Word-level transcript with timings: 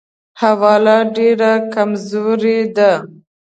حواله 0.41 0.97
ډېره 1.17 1.51
کمزورې 1.73 2.59
ده. 2.75 2.91